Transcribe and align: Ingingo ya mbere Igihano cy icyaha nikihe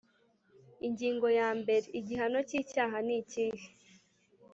Ingingo 0.87 1.27
ya 1.39 1.49
mbere 1.59 1.85
Igihano 1.99 2.39
cy 2.49 2.53
icyaha 2.61 2.97
nikihe 3.05 3.65